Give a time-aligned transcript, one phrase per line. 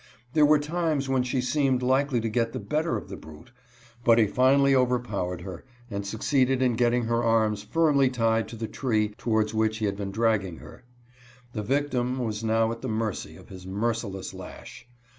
[0.33, 3.51] There were times when she seemed likely to get the bet ter of the brute,
[4.03, 6.47] but he finally overpowered her and sue UNLAMENTED DEATH OP AN OVERSEER.
[6.47, 9.95] 59 ceeded in getting her arms firmly tied to the tree towards which he had
[9.95, 10.83] been dragging her.
[11.53, 14.87] The victim was now at the mercy of his merciless lash.